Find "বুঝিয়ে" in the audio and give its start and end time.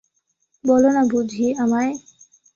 1.11-1.49